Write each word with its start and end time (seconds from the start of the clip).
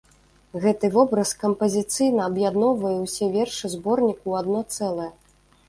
Гэты 0.61 0.87
вобраз 0.95 1.33
кампазіцыйна 1.43 2.25
аб'ядноўвае 2.29 2.95
ўсе 3.05 3.25
вершы 3.39 3.73
зборніку 3.77 4.21
ў 4.29 4.33
адно 4.43 4.59
цэлае. 4.75 5.11